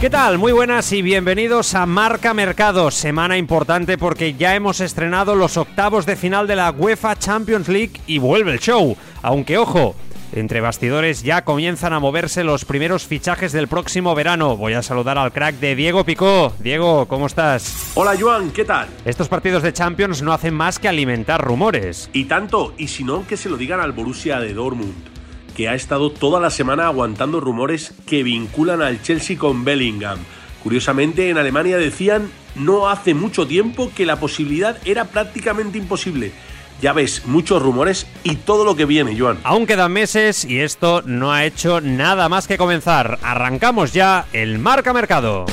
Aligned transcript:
¿Qué 0.00 0.10
tal? 0.10 0.36
Muy 0.36 0.52
buenas 0.52 0.92
y 0.92 1.00
bienvenidos 1.00 1.74
a 1.74 1.86
Marca 1.86 2.34
Mercado, 2.34 2.90
semana 2.90 3.38
importante 3.38 3.96
porque 3.96 4.34
ya 4.34 4.54
hemos 4.54 4.80
estrenado 4.80 5.34
los 5.34 5.56
octavos 5.56 6.04
de 6.04 6.16
final 6.16 6.46
de 6.46 6.54
la 6.54 6.70
UEFA 6.70 7.16
Champions 7.16 7.66
League 7.66 8.02
y 8.06 8.18
vuelve 8.18 8.52
el 8.52 8.60
show. 8.60 8.94
Aunque 9.22 9.56
ojo, 9.56 9.96
entre 10.34 10.60
bastidores 10.60 11.22
ya 11.22 11.44
comienzan 11.44 11.94
a 11.94 11.98
moverse 11.98 12.44
los 12.44 12.66
primeros 12.66 13.06
fichajes 13.06 13.52
del 13.52 13.68
próximo 13.68 14.14
verano. 14.14 14.58
Voy 14.58 14.74
a 14.74 14.82
saludar 14.82 15.16
al 15.16 15.32
crack 15.32 15.54
de 15.60 15.74
Diego 15.74 16.04
Picó. 16.04 16.52
Diego, 16.58 17.08
¿cómo 17.08 17.24
estás? 17.24 17.92
Hola 17.94 18.12
Joan, 18.20 18.50
¿qué 18.50 18.66
tal? 18.66 18.88
Estos 19.06 19.28
partidos 19.28 19.62
de 19.62 19.72
Champions 19.72 20.20
no 20.20 20.34
hacen 20.34 20.52
más 20.52 20.78
que 20.78 20.88
alimentar 20.88 21.42
rumores. 21.42 22.10
Y 22.12 22.26
tanto, 22.26 22.74
y 22.76 22.88
si 22.88 23.02
no, 23.02 23.26
que 23.26 23.38
se 23.38 23.48
lo 23.48 23.56
digan 23.56 23.80
al 23.80 23.92
Borussia 23.92 24.40
de 24.40 24.52
Dortmund 24.52 25.15
que 25.56 25.68
ha 25.70 25.74
estado 25.74 26.10
toda 26.10 26.38
la 26.38 26.50
semana 26.50 26.86
aguantando 26.86 27.40
rumores 27.40 27.94
que 28.06 28.22
vinculan 28.22 28.82
al 28.82 29.00
Chelsea 29.02 29.38
con 29.38 29.64
Bellingham. 29.64 30.18
Curiosamente, 30.62 31.30
en 31.30 31.38
Alemania 31.38 31.78
decían 31.78 32.30
no 32.54 32.88
hace 32.88 33.14
mucho 33.14 33.46
tiempo 33.46 33.90
que 33.94 34.04
la 34.04 34.16
posibilidad 34.16 34.76
era 34.84 35.06
prácticamente 35.06 35.78
imposible. 35.78 36.32
Ya 36.82 36.92
ves, 36.92 37.22
muchos 37.24 37.62
rumores 37.62 38.06
y 38.22 38.36
todo 38.36 38.64
lo 38.66 38.76
que 38.76 38.84
viene, 38.84 39.18
Joan. 39.18 39.38
Aún 39.44 39.66
quedan 39.66 39.92
meses 39.92 40.44
y 40.44 40.60
esto 40.60 41.02
no 41.06 41.32
ha 41.32 41.46
hecho 41.46 41.80
nada 41.80 42.28
más 42.28 42.46
que 42.46 42.58
comenzar. 42.58 43.18
Arrancamos 43.22 43.94
ya 43.94 44.26
el 44.34 44.58
Marca 44.58 44.92
Mercado. 44.92 45.46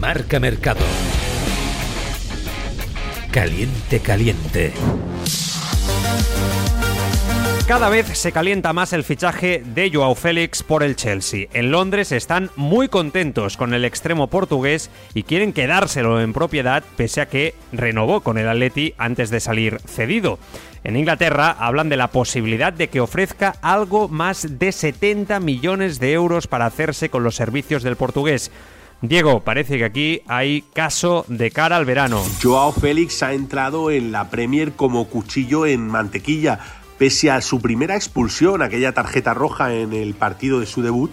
Marca 0.00 0.40
Mercado. 0.40 0.80
Caliente, 3.30 4.00
caliente. 4.00 4.72
Cada 7.68 7.88
vez 7.88 8.08
se 8.18 8.32
calienta 8.32 8.72
más 8.72 8.92
el 8.92 9.04
fichaje 9.04 9.62
de 9.64 9.88
Joao 9.92 10.16
Félix 10.16 10.64
por 10.64 10.82
el 10.82 10.96
Chelsea. 10.96 11.46
En 11.52 11.70
Londres 11.70 12.10
están 12.10 12.50
muy 12.56 12.88
contentos 12.88 13.56
con 13.56 13.72
el 13.72 13.84
extremo 13.84 14.26
portugués 14.26 14.90
y 15.14 15.22
quieren 15.22 15.52
quedárselo 15.52 16.20
en 16.20 16.32
propiedad 16.32 16.82
pese 16.96 17.20
a 17.20 17.28
que 17.28 17.54
renovó 17.70 18.22
con 18.22 18.36
el 18.36 18.48
Atleti 18.48 18.94
antes 18.98 19.30
de 19.30 19.38
salir 19.38 19.78
cedido. 19.86 20.40
En 20.82 20.96
Inglaterra 20.96 21.54
hablan 21.56 21.88
de 21.88 21.96
la 21.96 22.08
posibilidad 22.08 22.72
de 22.72 22.88
que 22.88 23.00
ofrezca 23.00 23.54
algo 23.62 24.08
más 24.08 24.58
de 24.58 24.72
70 24.72 25.38
millones 25.38 26.00
de 26.00 26.14
euros 26.14 26.48
para 26.48 26.66
hacerse 26.66 27.10
con 27.10 27.22
los 27.22 27.36
servicios 27.36 27.84
del 27.84 27.94
portugués. 27.94 28.50
Diego, 29.02 29.40
parece 29.40 29.78
que 29.78 29.84
aquí 29.84 30.20
hay 30.26 30.60
caso 30.74 31.24
de 31.26 31.50
cara 31.50 31.76
al 31.76 31.86
verano. 31.86 32.22
Joao 32.42 32.70
Félix 32.70 33.22
ha 33.22 33.32
entrado 33.32 33.90
en 33.90 34.12
la 34.12 34.28
Premier 34.28 34.72
como 34.72 35.08
cuchillo 35.08 35.64
en 35.64 35.88
mantequilla. 35.88 36.60
Pese 36.98 37.30
a 37.30 37.40
su 37.40 37.62
primera 37.62 37.96
expulsión, 37.96 38.60
aquella 38.60 38.92
tarjeta 38.92 39.32
roja 39.32 39.72
en 39.72 39.94
el 39.94 40.12
partido 40.12 40.60
de 40.60 40.66
su 40.66 40.82
debut, 40.82 41.10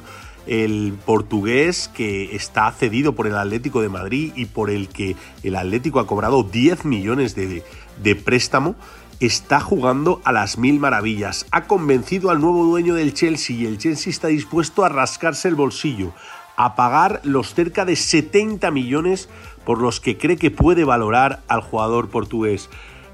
el 0.47 0.97
portugués 1.05 1.89
que 1.93 2.35
está 2.35 2.69
cedido 2.73 3.15
por 3.15 3.25
el 3.25 3.37
Atlético 3.37 3.81
de 3.81 3.87
Madrid 3.87 4.33
y 4.35 4.47
por 4.47 4.69
el 4.69 4.89
que 4.89 5.15
el 5.43 5.55
Atlético 5.55 6.01
ha 6.01 6.07
cobrado 6.07 6.43
10 6.43 6.83
millones 6.83 7.35
de, 7.35 7.63
de 8.03 8.15
préstamo, 8.17 8.75
está 9.21 9.61
jugando 9.61 10.21
a 10.25 10.33
las 10.33 10.57
mil 10.57 10.77
maravillas. 10.79 11.45
Ha 11.51 11.67
convencido 11.67 12.31
al 12.31 12.41
nuevo 12.41 12.65
dueño 12.65 12.95
del 12.95 13.13
Chelsea 13.13 13.55
y 13.55 13.65
el 13.65 13.77
Chelsea 13.77 14.11
está 14.11 14.27
dispuesto 14.27 14.83
a 14.83 14.89
rascarse 14.89 15.47
el 15.47 15.55
bolsillo, 15.55 16.13
a 16.57 16.75
pagar 16.75 17.21
los 17.23 17.53
cerca 17.53 17.85
de 17.85 17.95
70 17.95 18.69
millones 18.71 19.29
por 19.63 19.79
los 19.79 20.01
que 20.01 20.17
cree 20.17 20.37
que 20.37 20.51
puede 20.51 20.83
valorar 20.83 21.43
al 21.47 21.61
jugador 21.61 22.09
portugués. 22.09 22.69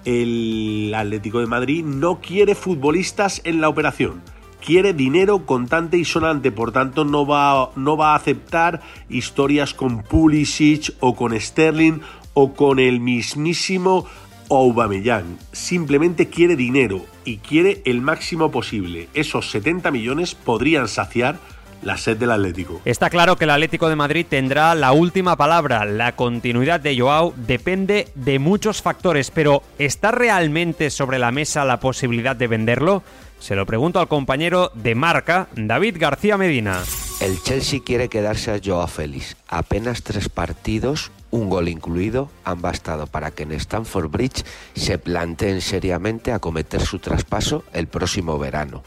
El 0.05 0.93
Atlético 0.95 1.39
de 1.39 1.45
Madrid 1.45 1.83
no 1.83 2.19
quiere 2.19 2.55
futbolistas 2.55 3.41
en 3.43 3.61
la 3.61 3.69
operación. 3.69 4.21
Quiere 4.65 4.93
dinero 4.93 5.45
contante 5.45 5.97
y 5.97 6.05
sonante, 6.05 6.51
por 6.51 6.71
tanto 6.71 7.03
no 7.03 7.27
va, 7.27 7.71
no 7.75 7.97
va 7.97 8.13
a 8.13 8.15
aceptar 8.15 8.81
historias 9.09 9.73
con 9.73 10.03
Pulisic 10.03 10.95
o 11.01 11.15
con 11.15 11.37
Sterling 11.37 11.99
o 12.33 12.53
con 12.53 12.79
el 12.79 13.01
mismísimo 13.01 14.05
Aubameyang. 14.49 15.37
Simplemente 15.51 16.29
quiere 16.29 16.55
dinero 16.55 17.05
y 17.25 17.37
quiere 17.37 17.81
el 17.83 17.99
máximo 17.99 18.51
posible. 18.51 19.09
Esos 19.13 19.51
70 19.51 19.91
millones 19.91 20.33
podrían 20.33 20.87
saciar 20.87 21.39
la 21.83 21.97
sed 21.97 22.17
del 22.17 22.31
Atlético. 22.31 22.81
Está 22.85 23.09
claro 23.09 23.35
que 23.35 23.43
el 23.43 23.49
Atlético 23.49 23.89
de 23.89 23.95
Madrid 23.95 24.25
tendrá 24.27 24.75
la 24.75 24.91
última 24.91 25.35
palabra. 25.35 25.85
La 25.85 26.15
continuidad 26.15 26.79
de 26.79 26.97
Joao 26.97 27.33
depende 27.35 28.07
de 28.15 28.39
muchos 28.39 28.81
factores, 28.81 29.31
pero 29.31 29.63
¿está 29.77 30.11
realmente 30.11 30.89
sobre 30.89 31.19
la 31.19 31.31
mesa 31.31 31.65
la 31.65 31.79
posibilidad 31.79 32.35
de 32.35 32.47
venderlo? 32.47 33.03
Se 33.39 33.55
lo 33.55 33.65
pregunto 33.65 33.99
al 33.99 34.07
compañero 34.07 34.71
de 34.73 34.95
marca, 34.95 35.47
David 35.55 35.97
García 35.99 36.37
Medina. 36.37 36.81
El 37.19 37.41
Chelsea 37.41 37.81
quiere 37.85 38.07
quedarse 38.07 38.51
a 38.51 38.59
Joao 38.63 38.87
Félix. 38.87 39.35
Apenas 39.47 40.01
tres 40.01 40.29
partidos, 40.29 41.11
un 41.29 41.49
gol 41.49 41.67
incluido, 41.67 42.29
han 42.45 42.61
bastado 42.61 43.07
para 43.07 43.31
que 43.31 43.43
en 43.43 43.51
Stamford 43.51 44.09
Bridge 44.09 44.45
se 44.75 44.97
planteen 44.97 45.61
seriamente 45.61 46.31
acometer 46.31 46.81
su 46.81 46.99
traspaso 46.99 47.63
el 47.73 47.87
próximo 47.87 48.39
verano. 48.39 48.83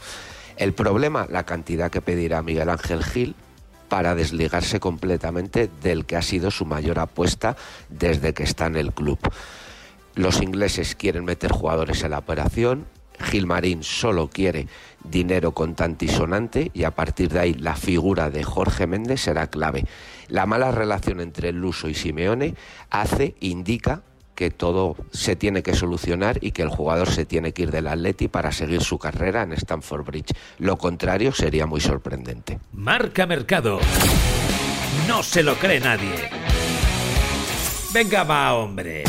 El 0.57 0.73
problema, 0.73 1.27
la 1.29 1.43
cantidad 1.43 1.91
que 1.91 2.01
pedirá 2.01 2.41
Miguel 2.41 2.69
Ángel 2.69 3.03
Gil 3.03 3.35
para 3.89 4.15
desligarse 4.15 4.79
completamente 4.79 5.69
del 5.81 6.05
que 6.05 6.15
ha 6.15 6.21
sido 6.21 6.51
su 6.51 6.65
mayor 6.65 6.99
apuesta 6.99 7.55
desde 7.89 8.33
que 8.33 8.43
está 8.43 8.65
en 8.65 8.75
el 8.75 8.91
club. 8.91 9.19
Los 10.15 10.41
ingleses 10.41 10.95
quieren 10.95 11.25
meter 11.25 11.51
jugadores 11.51 12.03
en 12.03 12.11
la 12.11 12.17
operación, 12.17 12.85
Gilmarín 13.19 13.83
solo 13.83 14.29
quiere 14.29 14.67
dinero 15.03 15.53
contante 15.53 16.05
y 16.05 16.09
sonante 16.09 16.71
y 16.73 16.83
a 16.83 16.91
partir 16.91 17.29
de 17.29 17.39
ahí 17.39 17.53
la 17.53 17.75
figura 17.75 18.29
de 18.29 18.43
Jorge 18.43 18.87
Méndez 18.87 19.21
será 19.21 19.47
clave. 19.47 19.85
La 20.27 20.45
mala 20.45 20.71
relación 20.71 21.19
entre 21.19 21.51
Luso 21.51 21.87
y 21.87 21.93
Simeone 21.93 22.55
hace, 22.89 23.35
indica 23.39 24.01
que 24.37 24.51
todo 24.51 24.95
se 25.11 25.35
tiene 25.35 25.63
que 25.63 25.73
solucionar 25.73 26.37
y 26.41 26.51
que 26.51 26.61
el 26.61 26.69
jugador 26.69 27.09
se 27.09 27.25
tiene 27.25 27.53
que 27.53 27.63
ir 27.63 27.71
del 27.71 27.87
Atleti 27.87 28.27
para 28.27 28.51
seguir 28.51 28.83
su 28.83 28.99
carrera 28.99 29.41
en 29.41 29.53
Stamford 29.53 30.05
Bridge. 30.05 30.35
Lo 30.59 30.77
contrario 30.77 31.31
sería 31.31 31.65
muy 31.65 31.81
sorprendente. 31.81 32.59
Marca 32.71 33.25
Mercado. 33.25 33.79
No 35.07 35.23
se 35.23 35.41
lo 35.41 35.55
cree 35.55 35.79
nadie. 35.79 36.29
Venga 37.91 38.23
va, 38.25 38.53
hombre. 38.53 39.05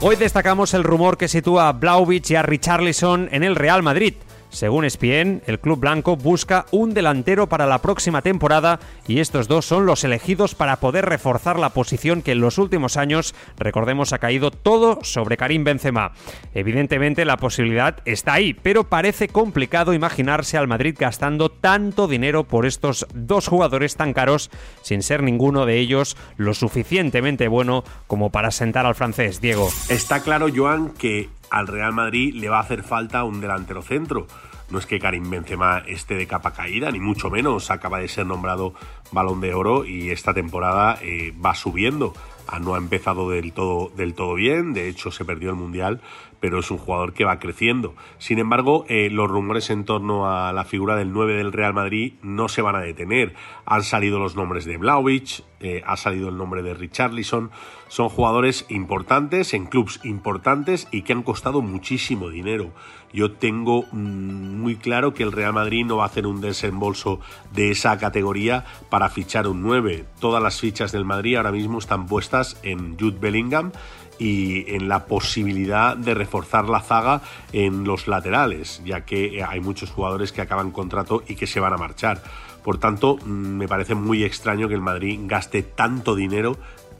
Hoy 0.00 0.14
destacamos 0.14 0.74
el 0.74 0.84
rumor 0.84 1.18
que 1.18 1.26
sitúa 1.26 1.68
a 1.68 1.72
Blauvich 1.72 2.30
y 2.30 2.36
a 2.36 2.42
Richarlison 2.42 3.30
en 3.32 3.42
el 3.42 3.56
Real 3.56 3.82
Madrid. 3.82 4.14
Según 4.52 4.84
ESPN, 4.84 5.42
el 5.46 5.58
club 5.58 5.80
blanco 5.80 6.14
busca 6.14 6.66
un 6.72 6.92
delantero 6.92 7.48
para 7.48 7.64
la 7.64 7.78
próxima 7.78 8.20
temporada 8.20 8.80
y 9.08 9.20
estos 9.20 9.48
dos 9.48 9.64
son 9.64 9.86
los 9.86 10.04
elegidos 10.04 10.54
para 10.54 10.76
poder 10.76 11.06
reforzar 11.06 11.58
la 11.58 11.70
posición 11.70 12.20
que 12.20 12.32
en 12.32 12.40
los 12.42 12.58
últimos 12.58 12.98
años, 12.98 13.34
recordemos, 13.56 14.12
ha 14.12 14.18
caído 14.18 14.50
todo 14.50 14.98
sobre 15.02 15.38
Karim 15.38 15.64
Benzema. 15.64 16.12
Evidentemente 16.52 17.24
la 17.24 17.38
posibilidad 17.38 17.96
está 18.04 18.34
ahí, 18.34 18.52
pero 18.52 18.84
parece 18.84 19.28
complicado 19.28 19.94
imaginarse 19.94 20.58
al 20.58 20.68
Madrid 20.68 20.96
gastando 20.98 21.48
tanto 21.48 22.06
dinero 22.06 22.44
por 22.44 22.66
estos 22.66 23.06
dos 23.14 23.48
jugadores 23.48 23.96
tan 23.96 24.12
caros 24.12 24.50
sin 24.82 25.02
ser 25.02 25.22
ninguno 25.22 25.64
de 25.64 25.78
ellos 25.78 26.14
lo 26.36 26.52
suficientemente 26.52 27.48
bueno 27.48 27.84
como 28.06 28.28
para 28.28 28.50
sentar 28.50 28.84
al 28.84 28.94
francés, 28.94 29.40
Diego. 29.40 29.70
Está 29.88 30.20
claro, 30.20 30.48
Joan, 30.54 30.90
que 30.90 31.30
al 31.52 31.66
Real 31.66 31.92
Madrid 31.92 32.34
le 32.34 32.48
va 32.48 32.56
a 32.56 32.62
hacer 32.62 32.82
falta 32.82 33.24
un 33.24 33.42
delantero 33.42 33.82
centro. 33.82 34.26
No 34.70 34.78
es 34.78 34.86
que 34.86 34.98
Karim 34.98 35.28
Benzema 35.28 35.82
esté 35.86 36.14
de 36.14 36.26
capa 36.26 36.54
caída, 36.54 36.90
ni 36.90 36.98
mucho 36.98 37.28
menos. 37.28 37.70
Acaba 37.70 37.98
de 37.98 38.08
ser 38.08 38.24
nombrado 38.24 38.72
Balón 39.12 39.42
de 39.42 39.52
Oro 39.52 39.84
y 39.84 40.10
esta 40.10 40.32
temporada 40.32 40.98
eh, 41.02 41.34
va 41.44 41.54
subiendo. 41.54 42.14
Ah, 42.48 42.58
no 42.58 42.74
ha 42.74 42.78
empezado 42.78 43.28
del 43.28 43.52
todo, 43.52 43.92
del 43.94 44.14
todo 44.14 44.34
bien, 44.34 44.72
de 44.72 44.88
hecho 44.88 45.10
se 45.10 45.26
perdió 45.26 45.50
el 45.50 45.56
Mundial, 45.56 46.00
pero 46.42 46.58
es 46.58 46.72
un 46.72 46.78
jugador 46.78 47.12
que 47.14 47.24
va 47.24 47.38
creciendo. 47.38 47.94
Sin 48.18 48.40
embargo, 48.40 48.84
eh, 48.88 49.10
los 49.10 49.30
rumores 49.30 49.70
en 49.70 49.84
torno 49.84 50.28
a 50.28 50.52
la 50.52 50.64
figura 50.64 50.96
del 50.96 51.12
9 51.12 51.34
del 51.34 51.52
Real 51.52 51.72
Madrid 51.72 52.14
no 52.20 52.48
se 52.48 52.62
van 52.62 52.74
a 52.74 52.80
detener. 52.80 53.32
Han 53.64 53.84
salido 53.84 54.18
los 54.18 54.34
nombres 54.34 54.64
de 54.64 54.76
Blaovic, 54.76 55.44
eh, 55.60 55.84
ha 55.86 55.96
salido 55.96 56.30
el 56.30 56.36
nombre 56.36 56.62
de 56.62 56.74
Richarlison. 56.74 57.52
Son 57.86 58.08
jugadores 58.08 58.66
importantes 58.70 59.54
en 59.54 59.66
clubes 59.66 60.00
importantes 60.02 60.88
y 60.90 61.02
que 61.02 61.12
han 61.12 61.22
costado 61.22 61.62
muchísimo 61.62 62.28
dinero. 62.28 62.72
Yo 63.12 63.30
tengo 63.30 63.84
mm, 63.92 64.60
muy 64.60 64.74
claro 64.74 65.14
que 65.14 65.22
el 65.22 65.30
Real 65.30 65.52
Madrid 65.52 65.84
no 65.84 65.98
va 65.98 66.04
a 66.04 66.06
hacer 66.06 66.26
un 66.26 66.40
desembolso 66.40 67.20
de 67.52 67.70
esa 67.70 67.96
categoría 67.98 68.64
para 68.90 69.10
fichar 69.10 69.46
un 69.46 69.62
9. 69.62 70.06
Todas 70.18 70.42
las 70.42 70.58
fichas 70.58 70.90
del 70.90 71.04
Madrid 71.04 71.36
ahora 71.36 71.52
mismo 71.52 71.78
están 71.78 72.06
puestas 72.06 72.58
en 72.64 72.98
Jude 72.98 73.18
Bellingham 73.20 73.70
y 74.18 74.74
en 74.74 74.88
la 74.88 75.06
posibilidad 75.06 75.96
de 75.96 76.14
reforzar 76.14 76.68
la 76.68 76.80
zaga 76.80 77.22
en 77.52 77.84
los 77.84 78.08
laterales, 78.08 78.82
ya 78.84 79.04
que 79.04 79.42
hay 79.42 79.60
muchos 79.60 79.90
jugadores 79.90 80.32
que 80.32 80.40
acaban 80.40 80.70
contrato 80.70 81.22
y 81.26 81.34
que 81.34 81.46
se 81.46 81.60
van 81.60 81.72
a 81.72 81.76
marchar. 81.76 82.22
Por 82.62 82.78
tanto, 82.78 83.16
mm, 83.16 83.28
me 83.28 83.68
parece 83.68 83.94
muy 83.94 84.24
extraño 84.24 84.68
que 84.68 84.74
el 84.74 84.80
Madrid 84.80 85.18
gaste 85.24 85.62
tanto 85.62 86.14
dinero 86.14 86.56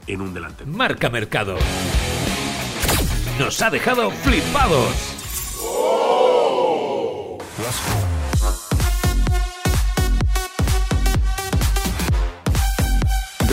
en 0.07 0.21
un 0.21 0.33
delantero. 0.33 0.69
Marca 0.71 1.09
Mercado. 1.09 1.55
Nos 3.39 3.61
ha 3.61 3.69
dejado 3.69 4.11
flipados. 4.11 5.13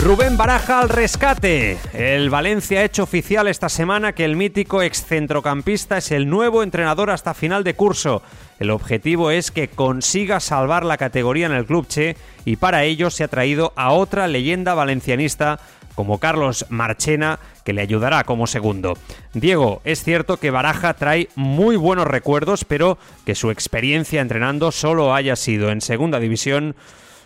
Rubén 0.03 0.35
Baraja 0.35 0.79
al 0.79 0.89
rescate. 0.89 1.77
El 1.93 2.31
Valencia 2.31 2.79
ha 2.79 2.83
hecho 2.83 3.03
oficial 3.03 3.47
esta 3.47 3.69
semana 3.69 4.13
que 4.13 4.25
el 4.25 4.35
mítico 4.35 4.81
excentrocampista 4.81 5.99
es 5.99 6.11
el 6.11 6.27
nuevo 6.27 6.63
entrenador 6.63 7.11
hasta 7.11 7.35
final 7.35 7.63
de 7.63 7.75
curso. 7.75 8.23
El 8.59 8.71
objetivo 8.71 9.29
es 9.29 9.51
que 9.51 9.67
consiga 9.67 10.39
salvar 10.39 10.85
la 10.85 10.97
categoría 10.97 11.45
en 11.45 11.51
el 11.51 11.67
club 11.67 11.87
Che 11.87 12.17
y 12.45 12.55
para 12.55 12.83
ello 12.83 13.11
se 13.11 13.23
ha 13.23 13.27
traído 13.27 13.73
a 13.75 13.91
otra 13.91 14.27
leyenda 14.27 14.73
valencianista 14.73 15.59
como 15.93 16.17
Carlos 16.17 16.65
Marchena, 16.69 17.37
que 17.63 17.73
le 17.73 17.81
ayudará 17.81 18.23
como 18.23 18.47
segundo. 18.47 18.97
Diego, 19.35 19.81
es 19.83 20.03
cierto 20.03 20.37
que 20.37 20.49
Baraja 20.49 20.95
trae 20.95 21.29
muy 21.35 21.75
buenos 21.75 22.07
recuerdos, 22.07 22.65
pero 22.65 22.97
que 23.23 23.35
su 23.35 23.51
experiencia 23.51 24.21
entrenando 24.21 24.71
solo 24.71 25.13
haya 25.13 25.35
sido 25.35 25.69
en 25.69 25.79
segunda 25.79 26.19
división 26.19 26.75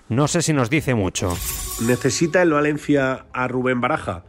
no 0.10 0.28
sé 0.28 0.42
si 0.42 0.54
nos 0.54 0.70
dice 0.70 0.94
mucho. 0.94 1.36
¿Necesita 1.82 2.42
el 2.42 2.52
Valencia 2.52 3.26
a 3.34 3.48
Rubén 3.48 3.82
Baraja 3.82 4.24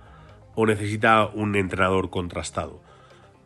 o 0.55 0.65
necesita 0.67 1.27
un 1.27 1.55
entrenador 1.55 2.09
contrastado? 2.09 2.81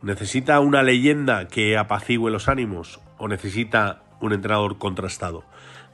¿Necesita 0.01 0.59
una 0.61 0.81
leyenda 0.81 1.47
que 1.47 1.77
apacigüe 1.77 2.31
los 2.31 2.47
ánimos 2.47 3.01
o 3.17 3.27
necesita 3.27 4.03
un 4.21 4.33
entrenador 4.33 4.77
contrastado? 4.77 5.43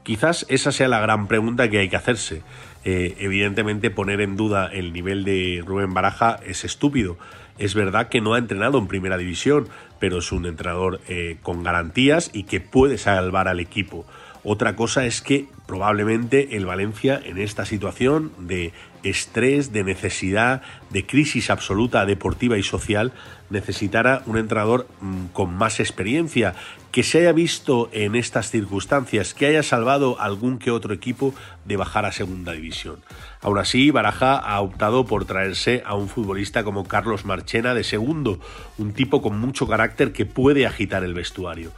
Quizás 0.04 0.46
esa 0.48 0.72
sea 0.72 0.88
la 0.88 1.00
gran 1.00 1.26
pregunta 1.26 1.68
que 1.68 1.80
hay 1.80 1.88
que 1.88 1.96
hacerse. 1.96 2.42
Eh, 2.84 3.16
evidentemente 3.18 3.90
poner 3.90 4.20
en 4.20 4.36
duda 4.36 4.70
el 4.72 4.92
nivel 4.92 5.24
de 5.24 5.62
Rubén 5.66 5.92
Baraja 5.92 6.38
es 6.46 6.64
estúpido. 6.64 7.18
Es 7.58 7.74
verdad 7.74 8.08
que 8.08 8.20
no 8.20 8.34
ha 8.34 8.38
entrenado 8.38 8.78
en 8.78 8.86
primera 8.86 9.18
división, 9.18 9.68
pero 9.98 10.18
es 10.18 10.30
un 10.30 10.46
entrenador 10.46 11.00
eh, 11.08 11.38
con 11.42 11.64
garantías 11.64 12.30
y 12.32 12.44
que 12.44 12.60
puede 12.60 12.96
salvar 12.96 13.48
al 13.48 13.58
equipo. 13.58 14.06
Otra 14.44 14.76
cosa 14.76 15.04
es 15.04 15.20
que 15.20 15.46
probablemente 15.66 16.56
el 16.56 16.66
Valencia 16.66 17.20
en 17.24 17.38
esta 17.38 17.64
situación 17.64 18.32
de 18.38 18.72
estrés, 19.02 19.72
de 19.72 19.84
necesidad, 19.84 20.62
de 20.90 21.06
crisis 21.06 21.50
absoluta 21.50 22.06
deportiva 22.06 22.56
y 22.56 22.62
social, 22.62 23.12
necesitara 23.50 24.22
un 24.26 24.38
entrenador 24.38 24.86
mm, 25.00 25.26
con 25.32 25.54
más 25.54 25.80
experiencia, 25.80 26.54
que 26.92 27.02
se 27.02 27.18
haya 27.18 27.32
visto 27.32 27.90
en 27.92 28.14
estas 28.14 28.50
circunstancias, 28.50 29.34
que 29.34 29.46
haya 29.46 29.62
salvado 29.62 30.20
algún 30.20 30.58
que 30.58 30.70
otro 30.70 30.94
equipo 30.94 31.34
de 31.64 31.76
bajar 31.76 32.06
a 32.06 32.12
segunda 32.12 32.52
división. 32.52 32.96
Aún 33.42 33.58
así, 33.58 33.90
Baraja 33.90 34.36
ha 34.36 34.60
optado 34.60 35.06
por 35.06 35.24
traerse 35.24 35.82
a 35.86 35.94
un 35.94 36.08
futbolista 36.08 36.64
como 36.64 36.88
Carlos 36.88 37.24
Marchena 37.24 37.74
de 37.74 37.84
segundo, 37.84 38.40
un 38.78 38.92
tipo 38.92 39.22
con 39.22 39.38
mucho 39.38 39.68
carácter 39.68 40.12
que 40.12 40.26
puede 40.26 40.66
agitar 40.66 41.04
el 41.04 41.14
vestuario. 41.14 41.72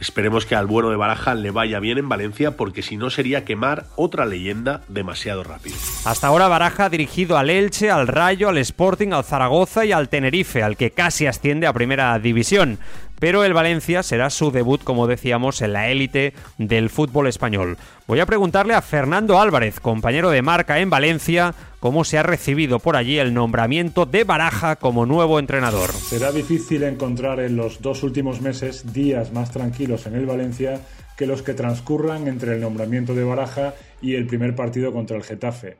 Esperemos 0.00 0.44
que 0.44 0.56
al 0.56 0.66
bueno 0.66 0.90
de 0.90 0.96
Baraja 0.96 1.34
le 1.34 1.50
vaya 1.50 1.78
bien 1.78 1.98
en 1.98 2.08
Valencia 2.08 2.56
porque 2.56 2.82
si 2.82 2.96
no 2.96 3.10
sería 3.10 3.44
quemar 3.44 3.86
otra 3.94 4.26
leyenda 4.26 4.82
demasiado 4.88 5.44
rápido. 5.44 5.76
Hasta 6.04 6.26
ahora 6.26 6.48
Baraja 6.48 6.86
ha 6.86 6.90
dirigido 6.90 7.38
al 7.38 7.48
Elche, 7.48 7.90
al 7.90 8.08
Rayo, 8.08 8.48
al 8.48 8.58
Sporting, 8.58 9.12
al 9.12 9.24
Zaragoza 9.24 9.84
y 9.84 9.92
al 9.92 10.08
Tenerife, 10.08 10.62
al 10.62 10.76
que 10.76 10.90
casi 11.14 11.28
asciende 11.28 11.68
a 11.68 11.72
primera 11.72 12.18
división 12.18 12.80
pero 13.20 13.44
el 13.44 13.54
Valencia 13.54 14.02
será 14.02 14.28
su 14.28 14.50
debut, 14.50 14.82
como 14.82 15.06
decíamos, 15.06 15.62
en 15.62 15.72
la 15.72 15.88
élite 15.88 16.34
del 16.58 16.90
fútbol 16.90 17.28
español. 17.28 17.78
Voy 18.06 18.18
a 18.20 18.26
preguntarle 18.26 18.74
a 18.74 18.82
Fernando 18.82 19.40
Álvarez, 19.40 19.80
compañero 19.80 20.30
de 20.30 20.42
marca 20.42 20.80
en 20.80 20.90
Valencia, 20.90 21.54
cómo 21.78 22.04
se 22.04 22.18
ha 22.18 22.22
recibido 22.22 22.80
por 22.80 22.96
allí 22.96 23.18
el 23.18 23.32
nombramiento 23.32 24.04
de 24.04 24.24
Baraja 24.24 24.76
como 24.76 25.06
nuevo 25.06 25.38
entrenador. 25.38 25.90
Será 25.92 26.32
difícil 26.32 26.82
encontrar 26.82 27.38
en 27.40 27.56
los 27.56 27.80
dos 27.80 28.02
últimos 28.02 28.42
meses 28.42 28.92
días 28.92 29.32
más 29.32 29.52
tranquilos 29.52 30.06
en 30.06 30.16
el 30.16 30.26
Valencia 30.26 30.80
que 31.16 31.26
los 31.26 31.42
que 31.42 31.54
transcurran 31.54 32.26
entre 32.26 32.54
el 32.54 32.60
nombramiento 32.60 33.14
de 33.14 33.24
Baraja 33.24 33.74
y 34.02 34.16
el 34.16 34.26
primer 34.26 34.54
partido 34.54 34.92
contra 34.92 35.16
el 35.16 35.22
Getafe 35.22 35.78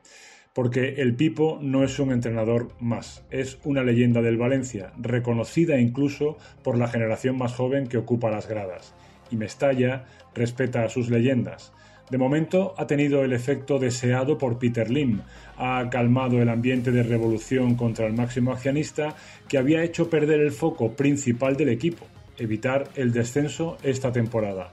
porque 0.55 1.01
el 1.01 1.15
Pipo 1.15 1.59
no 1.61 1.83
es 1.83 1.99
un 1.99 2.13
entrenador 2.13 2.69
más, 2.79 3.25
es 3.29 3.59
una 3.65 3.83
leyenda 3.83 4.21
del 4.21 4.37
Valencia, 4.37 4.93
reconocida 4.97 5.77
incluso 5.77 6.37
por 6.63 6.77
la 6.77 6.87
generación 6.87 7.37
más 7.37 7.53
joven 7.53 7.87
que 7.87 7.97
ocupa 7.97 8.31
las 8.31 8.47
gradas. 8.47 8.93
Y 9.29 9.35
Mestalla 9.35 10.05
respeta 10.33 10.85
a 10.85 10.89
sus 10.89 11.09
leyendas. 11.09 11.73
De 12.09 12.17
momento 12.17 12.73
ha 12.77 12.87
tenido 12.87 13.25
el 13.25 13.33
efecto 13.33 13.79
deseado 13.79 14.37
por 14.37 14.57
Peter 14.57 14.89
Lim, 14.89 15.19
ha 15.57 15.89
calmado 15.89 16.41
el 16.41 16.47
ambiente 16.47 16.91
de 16.91 17.03
revolución 17.03 17.75
contra 17.75 18.07
el 18.07 18.13
máximo 18.13 18.53
accionista 18.53 19.13
que 19.49 19.57
había 19.57 19.83
hecho 19.83 20.09
perder 20.09 20.39
el 20.39 20.51
foco 20.51 20.93
principal 20.93 21.57
del 21.57 21.67
equipo, 21.67 22.05
evitar 22.37 22.87
el 22.95 23.11
descenso 23.11 23.77
esta 23.83 24.13
temporada. 24.13 24.71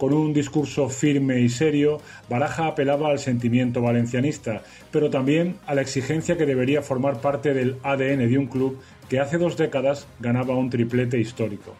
Con 0.00 0.14
un 0.14 0.32
discurso 0.32 0.88
firme 0.88 1.42
y 1.42 1.50
serio, 1.50 2.00
Baraja 2.30 2.68
apelaba 2.68 3.10
al 3.10 3.18
sentimiento 3.18 3.82
valencianista, 3.82 4.62
pero 4.90 5.10
también 5.10 5.56
a 5.66 5.74
la 5.74 5.82
exigencia 5.82 6.38
que 6.38 6.46
debería 6.46 6.80
formar 6.80 7.20
parte 7.20 7.52
del 7.52 7.76
ADN 7.82 8.26
de 8.26 8.38
un 8.38 8.46
club 8.46 8.80
que 9.10 9.20
hace 9.20 9.36
dos 9.36 9.58
décadas 9.58 10.06
ganaba 10.18 10.56
un 10.56 10.70
triplete 10.70 11.20
histórico. 11.20 11.76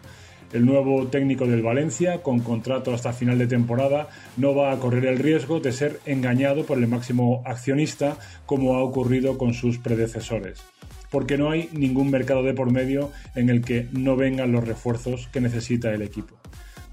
El 0.52 0.66
nuevo 0.66 1.06
técnico 1.06 1.46
del 1.46 1.62
Valencia, 1.62 2.22
con 2.22 2.40
contrato 2.40 2.92
hasta 2.92 3.14
final 3.14 3.38
de 3.38 3.46
temporada, 3.46 4.10
no 4.36 4.54
va 4.54 4.70
a 4.70 4.78
correr 4.78 5.06
el 5.06 5.18
riesgo 5.18 5.60
de 5.60 5.72
ser 5.72 5.98
engañado 6.04 6.66
por 6.66 6.76
el 6.76 6.88
máximo 6.88 7.42
accionista 7.46 8.18
como 8.44 8.74
ha 8.74 8.82
ocurrido 8.82 9.38
con 9.38 9.54
sus 9.54 9.78
predecesores 9.78 10.62
porque 11.10 11.36
no 11.36 11.50
hay 11.50 11.68
ningún 11.72 12.08
mercado 12.08 12.44
de 12.44 12.54
por 12.54 12.70
medio 12.70 13.10
en 13.34 13.48
el 13.48 13.62
que 13.62 13.88
no 13.90 14.14
vengan 14.14 14.52
los 14.52 14.62
refuerzos 14.62 15.26
que 15.32 15.40
necesita 15.40 15.92
el 15.92 16.02
equipo. 16.02 16.36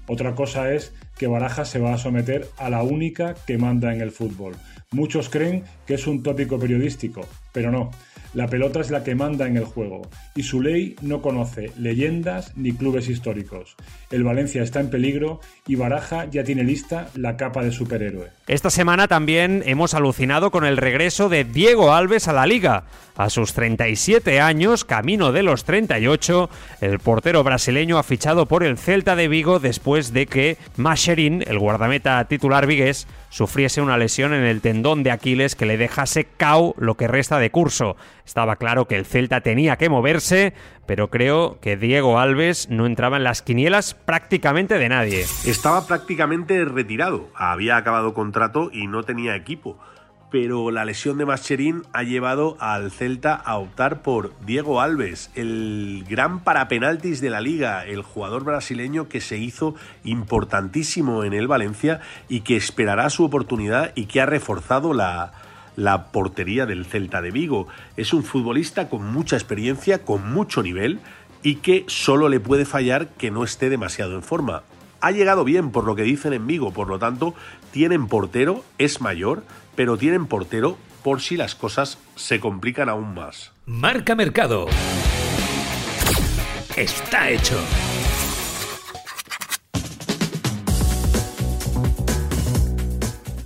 Otra 0.08 0.34
cosa 0.34 0.72
es 0.72 0.92
que 1.18 1.26
Baraja 1.26 1.64
se 1.64 1.78
va 1.78 1.94
a 1.94 1.98
someter 1.98 2.48
a 2.56 2.70
la 2.70 2.82
única 2.82 3.34
que 3.46 3.58
manda 3.58 3.94
en 3.94 4.00
el 4.00 4.10
fútbol. 4.10 4.56
Muchos 4.90 5.28
creen 5.28 5.64
que 5.86 5.94
es 5.94 6.06
un 6.06 6.22
tópico 6.22 6.58
periodístico, 6.58 7.28
pero 7.52 7.70
no. 7.70 7.90
La 8.32 8.46
pelota 8.46 8.80
es 8.80 8.90
la 8.90 9.04
que 9.04 9.14
manda 9.14 9.46
en 9.46 9.56
el 9.56 9.64
juego 9.64 10.02
y 10.34 10.42
su 10.42 10.62
ley 10.62 10.96
no 11.02 11.20
conoce 11.22 11.72
leyendas 11.78 12.56
ni 12.56 12.72
clubes 12.72 13.08
históricos. 13.08 13.74
El 14.10 14.24
Valencia 14.24 14.62
está 14.62 14.80
en 14.80 14.90
peligro 14.90 15.40
y 15.66 15.76
Baraja 15.76 16.26
ya 16.30 16.44
tiene 16.44 16.64
lista 16.64 17.08
la 17.14 17.36
capa 17.36 17.62
de 17.62 17.72
superhéroe. 17.72 18.28
Esta 18.46 18.70
semana 18.70 19.08
también 19.08 19.62
hemos 19.66 19.92
alucinado 19.92 20.50
con 20.50 20.64
el 20.64 20.76
regreso 20.76 21.28
de 21.28 21.44
Diego 21.44 21.92
Alves 21.92 22.28
a 22.28 22.32
la 22.32 22.46
liga. 22.46 22.84
A 23.16 23.30
sus 23.30 23.52
37 23.52 24.40
años, 24.40 24.84
camino 24.84 25.32
de 25.32 25.42
los 25.42 25.64
38, 25.64 26.48
el 26.80 26.98
portero 27.00 27.42
brasileño 27.42 27.98
ha 27.98 28.02
fichado 28.02 28.46
por 28.46 28.62
el 28.62 28.78
Celta 28.78 29.16
de 29.16 29.26
Vigo 29.26 29.58
después 29.58 30.12
de 30.12 30.26
que 30.26 30.56
Macherin, 30.76 31.42
el 31.46 31.58
guardameta 31.58 32.24
titular 32.28 32.66
vigués, 32.66 33.08
sufriese 33.28 33.80
una 33.80 33.96
lesión 33.96 34.32
en 34.32 34.44
el 34.44 34.60
tendón 34.60 35.02
de 35.02 35.10
Aquiles 35.10 35.54
que 35.54 35.66
le 35.66 35.76
dejase 35.76 36.24
cao 36.24 36.74
lo 36.78 36.96
que 36.96 37.08
resta 37.08 37.38
de 37.38 37.50
curso. 37.50 37.96
Estaba 38.24 38.56
claro 38.56 38.86
que 38.86 38.96
el 38.96 39.06
Celta 39.06 39.40
tenía 39.40 39.76
que 39.76 39.88
moverse, 39.88 40.54
pero 40.86 41.08
creo 41.10 41.58
que 41.60 41.76
Diego 41.76 42.18
Alves 42.18 42.68
no 42.70 42.86
entraba 42.86 43.16
en 43.16 43.24
las 43.24 43.42
quinielas 43.42 43.94
prácticamente 43.94 44.78
de 44.78 44.88
nadie. 44.88 45.26
Estaba 45.44 45.86
prácticamente 45.86 46.64
retirado, 46.64 47.28
había 47.34 47.76
acabado 47.76 48.14
contrato 48.14 48.70
y 48.72 48.86
no 48.86 49.02
tenía 49.02 49.36
equipo 49.36 49.78
pero 50.30 50.70
la 50.70 50.84
lesión 50.84 51.16
de 51.16 51.24
Mascherín 51.24 51.84
ha 51.92 52.02
llevado 52.02 52.56
al 52.60 52.90
Celta 52.90 53.34
a 53.34 53.58
optar 53.58 54.02
por 54.02 54.32
Diego 54.44 54.80
Alves, 54.80 55.30
el 55.34 56.04
gran 56.08 56.40
parapenaltis 56.40 57.20
de 57.20 57.30
la 57.30 57.40
liga, 57.40 57.84
el 57.86 58.02
jugador 58.02 58.44
brasileño 58.44 59.08
que 59.08 59.20
se 59.20 59.38
hizo 59.38 59.74
importantísimo 60.04 61.24
en 61.24 61.32
el 61.32 61.48
Valencia 61.48 62.00
y 62.28 62.40
que 62.40 62.56
esperará 62.56 63.08
su 63.10 63.24
oportunidad 63.24 63.92
y 63.94 64.06
que 64.06 64.20
ha 64.20 64.26
reforzado 64.26 64.92
la, 64.92 65.32
la 65.76 66.10
portería 66.12 66.66
del 66.66 66.84
Celta 66.84 67.22
de 67.22 67.30
Vigo. 67.30 67.68
Es 67.96 68.12
un 68.12 68.22
futbolista 68.22 68.88
con 68.88 69.10
mucha 69.10 69.36
experiencia, 69.36 70.04
con 70.04 70.30
mucho 70.30 70.62
nivel 70.62 71.00
y 71.42 71.56
que 71.56 71.84
solo 71.86 72.28
le 72.28 72.40
puede 72.40 72.66
fallar 72.66 73.08
que 73.08 73.30
no 73.30 73.44
esté 73.44 73.70
demasiado 73.70 74.14
en 74.14 74.22
forma. 74.22 74.62
Ha 75.00 75.12
llegado 75.12 75.44
bien 75.44 75.70
por 75.70 75.84
lo 75.84 75.94
que 75.94 76.02
dicen 76.02 76.32
en 76.32 76.46
Vigo, 76.48 76.72
por 76.72 76.88
lo 76.88 76.98
tanto, 76.98 77.34
tienen 77.70 78.08
portero, 78.08 78.64
es 78.78 79.00
mayor, 79.00 79.44
pero 79.78 79.96
tienen 79.96 80.26
portero 80.26 80.76
por 81.04 81.20
si 81.20 81.36
las 81.36 81.54
cosas 81.54 81.98
se 82.16 82.40
complican 82.40 82.88
aún 82.88 83.14
más. 83.14 83.52
Marca 83.64 84.16
Mercado. 84.16 84.66
Está 86.74 87.30
hecho. 87.30 87.56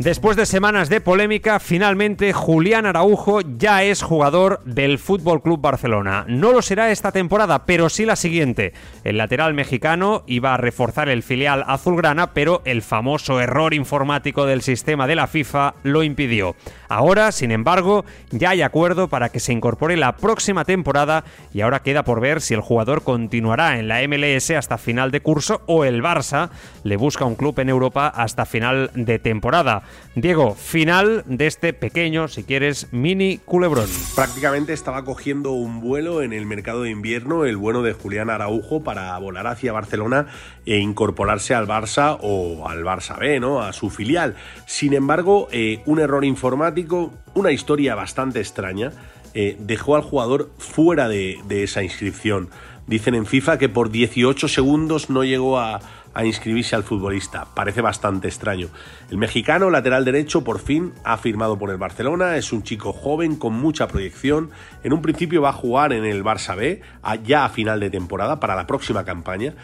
Después 0.02 0.36
de 0.36 0.46
semanas 0.46 0.88
de 0.88 1.00
polémica, 1.00 1.60
finalmente 1.60 2.32
Julián 2.32 2.86
Araujo 2.86 3.40
ya 3.40 3.84
es 3.84 4.02
jugador 4.02 4.60
del 4.64 4.98
Fútbol 4.98 5.40
Club 5.42 5.60
Barcelona. 5.60 6.24
No 6.26 6.50
lo 6.50 6.60
será 6.60 6.90
esta 6.90 7.12
temporada, 7.12 7.66
pero 7.66 7.88
sí 7.88 8.04
la 8.04 8.16
siguiente. 8.16 8.72
El 9.04 9.18
lateral 9.18 9.54
mexicano 9.54 10.24
iba 10.26 10.54
a 10.54 10.56
reforzar 10.56 11.08
el 11.08 11.22
filial 11.22 11.62
azulgrana, 11.68 12.34
pero 12.34 12.62
el 12.64 12.82
famoso 12.82 13.40
error 13.40 13.74
informático 13.74 14.44
del 14.44 14.62
sistema 14.62 15.06
de 15.06 15.14
la 15.14 15.28
FIFA 15.28 15.74
lo 15.84 16.02
impidió. 16.02 16.56
Ahora, 16.88 17.30
sin 17.30 17.52
embargo, 17.52 18.04
ya 18.32 18.50
hay 18.50 18.62
acuerdo 18.62 19.06
para 19.06 19.28
que 19.28 19.38
se 19.38 19.52
incorpore 19.52 19.96
la 19.96 20.16
próxima 20.16 20.64
temporada 20.64 21.22
y 21.54 21.60
ahora 21.60 21.84
queda 21.84 22.02
por 22.02 22.20
ver 22.20 22.40
si 22.40 22.54
el 22.54 22.60
jugador 22.60 23.04
continuará 23.04 23.78
en 23.78 23.86
la 23.86 24.00
MLS 24.08 24.50
hasta 24.50 24.78
final 24.78 25.12
de 25.12 25.20
curso 25.20 25.62
o 25.66 25.84
el 25.84 26.02
Barça 26.02 26.50
le 26.82 26.96
busca 26.96 27.24
un 27.24 27.36
club 27.36 27.60
en 27.60 27.68
Europa 27.68 28.08
hasta 28.08 28.46
final 28.46 28.90
de 28.94 29.20
temporada. 29.20 29.84
Diego, 30.14 30.54
final 30.54 31.24
de 31.26 31.46
este 31.46 31.72
pequeño, 31.72 32.28
si 32.28 32.44
quieres, 32.44 32.88
mini 32.92 33.38
culebrón. 33.38 33.88
Prácticamente 34.14 34.74
estaba 34.74 35.04
cogiendo 35.04 35.52
un 35.52 35.80
vuelo 35.80 36.20
en 36.20 36.34
el 36.34 36.44
mercado 36.44 36.82
de 36.82 36.90
invierno, 36.90 37.46
el 37.46 37.56
bueno 37.56 37.82
de 37.82 37.94
Julián 37.94 38.28
Araujo, 38.28 38.84
para 38.84 39.16
volar 39.18 39.46
hacia 39.46 39.72
Barcelona 39.72 40.26
e 40.66 40.78
incorporarse 40.78 41.54
al 41.54 41.66
Barça 41.66 42.18
o 42.20 42.68
al 42.68 42.84
Barça 42.84 43.18
B, 43.18 43.40
¿no? 43.40 43.62
A 43.62 43.72
su 43.72 43.88
filial. 43.88 44.36
Sin 44.66 44.92
embargo, 44.92 45.48
eh, 45.50 45.80
un 45.86 45.98
error 45.98 46.24
informático, 46.24 47.14
una 47.34 47.50
historia 47.50 47.94
bastante 47.94 48.40
extraña, 48.40 48.92
eh, 49.34 49.56
dejó 49.60 49.96
al 49.96 50.02
jugador 50.02 50.50
fuera 50.58 51.08
de, 51.08 51.38
de 51.48 51.62
esa 51.62 51.82
inscripción. 51.82 52.50
Dicen 52.86 53.14
en 53.14 53.26
FIFA 53.26 53.58
que 53.58 53.68
por 53.68 53.90
18 53.90 54.48
segundos 54.48 55.08
no 55.08 55.24
llegó 55.24 55.58
a 55.58 55.80
a 56.14 56.24
inscribirse 56.24 56.76
al 56.76 56.84
futbolista. 56.84 57.46
Parece 57.54 57.80
bastante 57.80 58.28
extraño. 58.28 58.68
El 59.10 59.18
mexicano, 59.18 59.70
lateral 59.70 60.04
derecho, 60.04 60.44
por 60.44 60.58
fin 60.58 60.92
ha 61.04 61.16
firmado 61.16 61.58
por 61.58 61.70
el 61.70 61.78
Barcelona. 61.78 62.36
Es 62.36 62.52
un 62.52 62.62
chico 62.62 62.92
joven 62.92 63.36
con 63.36 63.54
mucha 63.54 63.88
proyección. 63.88 64.50
En 64.82 64.92
un 64.92 65.02
principio 65.02 65.42
va 65.42 65.50
a 65.50 65.54
jugar 65.54 65.92
en 65.92 66.04
el 66.04 66.24
Barça 66.24 66.56
B, 66.56 66.82
ya 67.24 67.44
a 67.44 67.48
final 67.48 67.80
de 67.80 67.90
temporada, 67.90 68.40
para 68.40 68.54
la 68.54 68.66
próxima 68.66 69.04
campaña. 69.04 69.54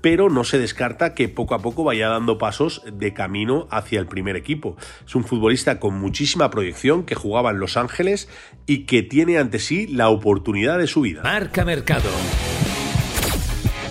Pero 0.00 0.30
no 0.30 0.44
se 0.44 0.60
descarta 0.60 1.12
que 1.12 1.28
poco 1.28 1.56
a 1.56 1.58
poco 1.58 1.82
vaya 1.82 2.08
dando 2.08 2.38
pasos 2.38 2.82
de 2.90 3.12
camino 3.12 3.66
hacia 3.70 3.98
el 3.98 4.06
primer 4.06 4.36
equipo. 4.36 4.76
Es 5.04 5.14
un 5.16 5.24
futbolista 5.24 5.80
con 5.80 5.98
muchísima 5.98 6.50
proyección 6.50 7.04
que 7.04 7.16
jugaba 7.16 7.50
en 7.50 7.58
Los 7.58 7.76
Ángeles 7.76 8.28
y 8.64 8.86
que 8.86 9.02
tiene 9.02 9.38
ante 9.38 9.58
sí 9.58 9.88
la 9.88 10.08
oportunidad 10.08 10.78
de 10.78 10.86
su 10.86 11.00
vida. 11.00 11.22
Marca 11.24 11.64
Mercado. 11.64 12.10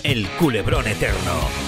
El 0.03 0.25
culebrón 0.39 0.87
eterno. 0.87 1.66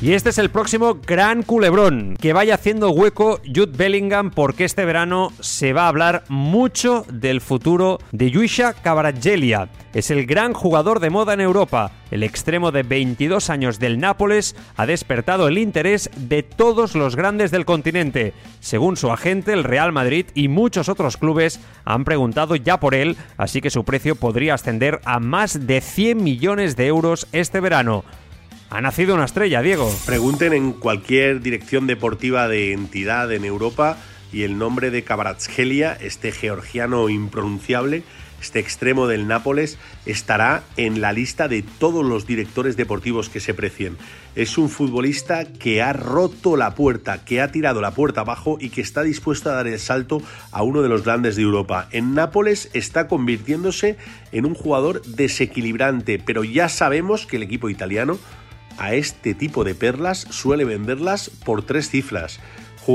Y 0.00 0.12
este 0.12 0.30
es 0.30 0.38
el 0.38 0.50
próximo 0.50 1.00
gran 1.04 1.42
culebrón. 1.42 2.16
Que 2.20 2.32
vaya 2.32 2.54
haciendo 2.54 2.90
hueco 2.90 3.40
Jude 3.44 3.76
Bellingham 3.76 4.30
porque 4.30 4.64
este 4.64 4.84
verano 4.84 5.32
se 5.40 5.72
va 5.72 5.86
a 5.86 5.88
hablar 5.88 6.22
mucho 6.28 7.04
del 7.10 7.40
futuro 7.40 7.98
de 8.12 8.30
Yuisha 8.30 8.74
Kvaratskhelia. 8.74 9.68
Es 9.92 10.12
el 10.12 10.24
gran 10.24 10.52
jugador 10.52 11.00
de 11.00 11.10
moda 11.10 11.34
en 11.34 11.40
Europa. 11.40 11.90
El 12.12 12.22
extremo 12.22 12.70
de 12.70 12.84
22 12.84 13.50
años 13.50 13.80
del 13.80 13.98
Nápoles 13.98 14.54
ha 14.76 14.86
despertado 14.86 15.48
el 15.48 15.58
interés 15.58 16.10
de 16.16 16.44
todos 16.44 16.94
los 16.94 17.16
grandes 17.16 17.50
del 17.50 17.64
continente. 17.64 18.34
Según 18.60 18.96
su 18.96 19.10
agente, 19.10 19.52
el 19.52 19.64
Real 19.64 19.90
Madrid 19.90 20.26
y 20.32 20.46
muchos 20.46 20.88
otros 20.88 21.16
clubes 21.16 21.58
han 21.84 22.04
preguntado 22.04 22.54
ya 22.54 22.78
por 22.78 22.94
él, 22.94 23.16
así 23.36 23.60
que 23.60 23.70
su 23.70 23.82
precio 23.82 24.14
podría 24.14 24.54
ascender 24.54 25.00
a 25.04 25.18
más 25.18 25.66
de 25.66 25.80
100 25.80 26.22
millones 26.22 26.76
de 26.76 26.86
euros 26.86 27.26
este 27.32 27.58
verano. 27.58 28.04
Ha 28.70 28.82
nacido 28.82 29.14
una 29.14 29.24
estrella, 29.24 29.62
Diego. 29.62 29.90
Pregunten 30.04 30.52
en 30.52 30.72
cualquier 30.72 31.40
dirección 31.40 31.86
deportiva 31.86 32.48
de 32.48 32.74
entidad 32.74 33.32
en 33.32 33.46
Europa 33.46 33.96
y 34.30 34.42
el 34.42 34.58
nombre 34.58 34.90
de 34.90 35.02
Kvaratskhelia, 35.02 35.96
este 35.98 36.32
georgiano 36.32 37.08
impronunciable, 37.08 38.02
este 38.42 38.58
extremo 38.58 39.06
del 39.06 39.26
Nápoles, 39.26 39.78
estará 40.04 40.64
en 40.76 41.00
la 41.00 41.14
lista 41.14 41.48
de 41.48 41.62
todos 41.62 42.04
los 42.04 42.26
directores 42.26 42.76
deportivos 42.76 43.30
que 43.30 43.40
se 43.40 43.54
precien. 43.54 43.96
Es 44.34 44.58
un 44.58 44.68
futbolista 44.68 45.46
que 45.46 45.80
ha 45.80 45.94
roto 45.94 46.58
la 46.58 46.74
puerta, 46.74 47.24
que 47.24 47.40
ha 47.40 47.50
tirado 47.50 47.80
la 47.80 47.92
puerta 47.92 48.20
abajo 48.20 48.58
y 48.60 48.68
que 48.68 48.82
está 48.82 49.02
dispuesto 49.02 49.48
a 49.48 49.54
dar 49.54 49.66
el 49.66 49.78
salto 49.78 50.20
a 50.52 50.62
uno 50.62 50.82
de 50.82 50.90
los 50.90 51.04
grandes 51.04 51.36
de 51.36 51.42
Europa. 51.42 51.88
En 51.90 52.12
Nápoles 52.12 52.68
está 52.74 53.08
convirtiéndose 53.08 53.96
en 54.30 54.44
un 54.44 54.54
jugador 54.54 55.00
desequilibrante, 55.06 56.18
pero 56.18 56.44
ya 56.44 56.68
sabemos 56.68 57.24
que 57.24 57.36
el 57.36 57.44
equipo 57.44 57.70
italiano 57.70 58.18
a 58.78 58.94
este 58.94 59.34
tipo 59.34 59.64
de 59.64 59.74
perlas 59.74 60.26
suele 60.30 60.64
venderlas 60.64 61.30
por 61.44 61.62
tres 61.62 61.90
cifras. 61.90 62.40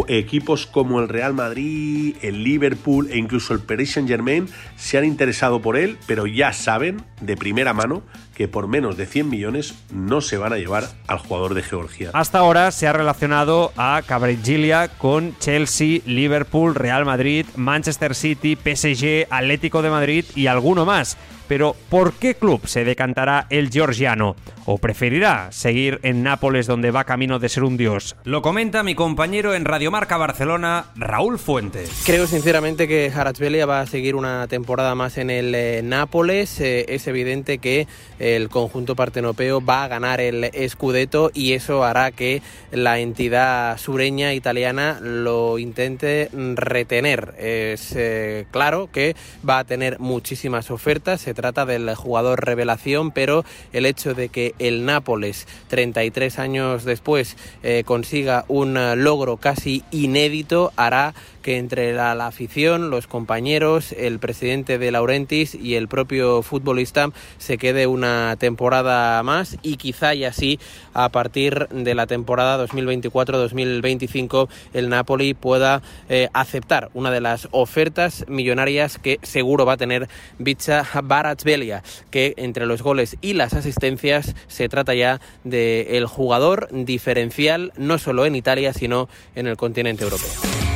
Equipos 0.07 0.65
como 0.65 0.99
el 0.99 1.07
Real 1.07 1.35
Madrid, 1.35 2.15
el 2.23 2.43
Liverpool 2.43 3.09
e 3.11 3.17
incluso 3.17 3.53
el 3.53 3.59
Paris 3.59 3.91
Saint 3.91 4.09
Germain 4.09 4.47
se 4.75 4.97
han 4.97 5.05
interesado 5.05 5.61
por 5.61 5.77
él, 5.77 5.99
pero 6.07 6.25
ya 6.25 6.51
saben 6.51 7.03
de 7.25 7.37
primera 7.37 7.73
mano 7.73 8.03
que 8.35 8.47
por 8.47 8.67
menos 8.67 8.97
de 8.97 9.05
100 9.05 9.29
millones 9.29 9.75
no 9.91 10.21
se 10.21 10.37
van 10.37 10.53
a 10.53 10.57
llevar 10.57 10.85
al 11.07 11.19
jugador 11.19 11.53
de 11.53 11.63
Georgia. 11.63 12.11
Hasta 12.13 12.39
ahora 12.39 12.71
se 12.71 12.87
ha 12.87 12.93
relacionado 12.93 13.71
a 13.77 14.01
Gilia 14.43 14.87
con 14.97 15.37
Chelsea, 15.39 16.01
Liverpool, 16.05 16.75
Real 16.75 17.05
Madrid, 17.05 17.45
Manchester 17.55 18.15
City, 18.15 18.55
PSG, 18.55 19.27
Atlético 19.29 19.81
de 19.81 19.89
Madrid 19.89 20.25
y 20.35 20.47
alguno 20.47 20.85
más. 20.85 21.17
Pero 21.47 21.75
¿por 21.89 22.13
qué 22.13 22.35
club 22.35 22.65
se 22.67 22.85
decantará 22.85 23.47
el 23.49 23.69
georgiano? 23.69 24.35
¿O 24.65 24.77
preferirá 24.77 25.51
seguir 25.51 25.99
en 26.03 26.23
Nápoles 26.23 26.67
donde 26.67 26.89
va 26.89 27.03
camino 27.03 27.37
de 27.37 27.49
ser 27.49 27.63
un 27.63 27.75
dios? 27.75 28.15
Lo 28.23 28.41
comenta 28.41 28.81
mi 28.81 28.95
compañero 28.95 29.53
en 29.53 29.65
Radiomarca 29.65 30.15
Barcelona, 30.15 30.85
Raúl 30.95 31.37
Fuentes. 31.37 32.03
Creo 32.05 32.27
sinceramente 32.27 32.87
que 32.87 33.11
Haratsvelia 33.13 33.65
va 33.65 33.81
a 33.81 33.87
seguir 33.87 34.15
una 34.15 34.47
temporada 34.47 34.95
más 34.95 35.17
en 35.17 35.29
el 35.29 35.53
eh, 35.53 35.81
Nápoles. 35.83 36.61
Eh, 36.61 36.85
evidente 37.13 37.59
que 37.59 37.87
el 38.19 38.49
conjunto 38.49 38.95
partenopeo 38.95 39.63
va 39.63 39.83
a 39.83 39.87
ganar 39.87 40.19
el 40.19 40.49
Scudetto 40.67 41.31
y 41.33 41.53
eso 41.53 41.83
hará 41.83 42.11
que 42.11 42.41
la 42.71 42.99
entidad 42.99 43.77
sureña 43.77 44.33
italiana 44.33 44.99
lo 45.01 45.59
intente 45.59 46.29
retener. 46.55 47.35
Es 47.37 47.93
eh, 47.95 48.45
claro 48.51 48.89
que 48.91 49.15
va 49.47 49.59
a 49.59 49.63
tener 49.63 49.99
muchísimas 49.99 50.71
ofertas, 50.71 51.21
se 51.21 51.33
trata 51.33 51.65
del 51.65 51.93
jugador 51.95 52.43
revelación, 52.43 53.11
pero 53.11 53.45
el 53.71 53.85
hecho 53.85 54.13
de 54.13 54.29
que 54.29 54.55
el 54.59 54.85
Nápoles, 54.85 55.47
33 55.67 56.39
años 56.39 56.83
después, 56.83 57.37
eh, 57.61 57.83
consiga 57.85 58.45
un 58.47 58.73
logro 59.03 59.37
casi 59.37 59.83
inédito 59.91 60.71
hará 60.75 61.13
que 61.43 61.57
entre 61.57 61.93
la, 61.93 62.13
afición, 62.25 62.89
los 62.89 63.05
compañeros, 63.05 63.91
el 63.91 64.17
presidente 64.17 64.79
de 64.79 64.91
Laurentis 64.91 65.53
y 65.53 65.75
el 65.75 65.87
propio 65.87 66.41
futbolista 66.41 67.09
se 67.37 67.59
quede 67.59 67.85
una 67.85 68.35
temporada 68.39 69.21
más 69.21 69.57
y 69.61 69.75
quizá 69.75 70.15
y 70.15 70.23
así 70.23 70.59
a 70.93 71.09
partir 71.09 71.67
de 71.67 71.93
la 71.93 72.07
temporada 72.07 72.65
2024-2025 72.65 74.47
el 74.73 74.89
Napoli 74.89 75.33
pueda 75.33 75.81
eh, 76.09 76.29
aceptar 76.33 76.89
una 76.93 77.11
de 77.11 77.21
las 77.21 77.49
ofertas 77.51 78.25
millonarias 78.27 78.97
que 78.97 79.19
seguro 79.21 79.65
va 79.65 79.73
a 79.73 79.77
tener 79.77 80.07
Bicha 80.39 80.87
Baratsvelia, 81.03 81.83
que 82.09 82.33
entre 82.37 82.65
los 82.65 82.81
goles 82.81 83.17
y 83.21 83.33
las 83.33 83.53
asistencias 83.53 84.33
se 84.47 84.69
trata 84.69 84.93
ya 84.93 85.19
del 85.43 85.87
el 85.89 86.05
jugador 86.05 86.69
diferencial 86.71 87.73
no 87.75 87.97
solo 87.97 88.25
en 88.25 88.35
Italia 88.35 88.71
sino 88.71 89.09
en 89.35 89.47
el 89.47 89.57
continente 89.57 90.05
europeo. 90.05 90.72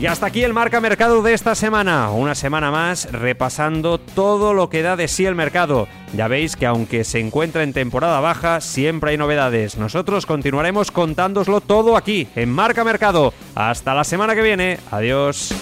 Y 0.00 0.06
hasta 0.06 0.24
aquí 0.24 0.42
el 0.42 0.54
marca 0.54 0.80
mercado 0.80 1.20
de 1.20 1.34
esta 1.34 1.54
semana. 1.54 2.10
Una 2.10 2.34
semana 2.34 2.70
más 2.70 3.12
repasando 3.12 3.98
todo 3.98 4.54
lo 4.54 4.70
que 4.70 4.80
da 4.80 4.96
de 4.96 5.08
sí 5.08 5.26
el 5.26 5.34
mercado. 5.34 5.88
Ya 6.14 6.26
veis 6.26 6.56
que 6.56 6.64
aunque 6.64 7.04
se 7.04 7.20
encuentra 7.20 7.62
en 7.62 7.74
temporada 7.74 8.18
baja, 8.20 8.62
siempre 8.62 9.10
hay 9.10 9.18
novedades. 9.18 9.76
Nosotros 9.76 10.24
continuaremos 10.24 10.90
contándoslo 10.90 11.60
todo 11.60 11.98
aquí, 11.98 12.28
en 12.34 12.48
Marca 12.48 12.82
Mercado. 12.82 13.34
Hasta 13.54 13.94
la 13.94 14.04
semana 14.04 14.34
que 14.34 14.40
viene. 14.40 14.78
Adiós. 14.90 15.52